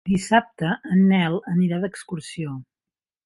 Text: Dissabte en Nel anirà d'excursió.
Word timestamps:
Dissabte 0.09 0.69
en 0.95 1.03
Nel 1.11 1.37
anirà 1.53 1.81
d'excursió. 1.83 2.57